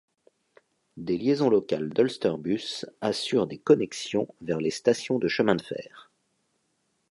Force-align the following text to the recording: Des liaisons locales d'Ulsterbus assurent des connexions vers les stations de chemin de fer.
Des 0.97 1.15
liaisons 1.15 1.51
locales 1.51 1.89
d'Ulsterbus 1.91 2.87
assurent 3.01 3.45
des 3.45 3.59
connexions 3.59 4.27
vers 4.41 4.59
les 4.59 4.71
stations 4.71 5.19
de 5.19 5.27
chemin 5.27 5.53
de 5.55 5.61
fer. 5.61 6.09